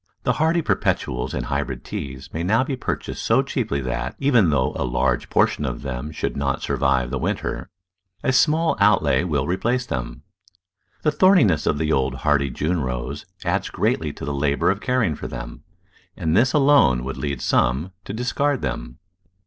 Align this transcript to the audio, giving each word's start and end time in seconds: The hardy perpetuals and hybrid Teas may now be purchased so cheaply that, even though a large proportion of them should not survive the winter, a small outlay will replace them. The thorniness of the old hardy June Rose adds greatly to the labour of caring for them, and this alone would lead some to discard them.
The 0.23 0.33
hardy 0.41 0.63
perpetuals 0.63 1.35
and 1.35 1.45
hybrid 1.45 1.83
Teas 1.85 2.33
may 2.33 2.41
now 2.41 2.63
be 2.63 2.75
purchased 2.75 3.23
so 3.23 3.43
cheaply 3.43 3.81
that, 3.81 4.15
even 4.17 4.49
though 4.49 4.73
a 4.75 4.81
large 4.83 5.25
proportion 5.29 5.63
of 5.63 5.83
them 5.83 6.11
should 6.11 6.35
not 6.35 6.63
survive 6.63 7.11
the 7.11 7.19
winter, 7.19 7.69
a 8.23 8.33
small 8.33 8.75
outlay 8.79 9.23
will 9.23 9.45
replace 9.45 9.85
them. 9.85 10.23
The 11.03 11.11
thorniness 11.11 11.67
of 11.67 11.77
the 11.77 11.91
old 11.93 12.15
hardy 12.25 12.49
June 12.49 12.81
Rose 12.81 13.27
adds 13.45 13.69
greatly 13.69 14.11
to 14.13 14.25
the 14.25 14.33
labour 14.33 14.71
of 14.71 14.81
caring 14.81 15.13
for 15.13 15.27
them, 15.27 15.61
and 16.17 16.35
this 16.35 16.51
alone 16.51 17.03
would 17.03 17.17
lead 17.17 17.39
some 17.39 17.91
to 18.05 18.11
discard 18.11 18.63
them. 18.63 18.97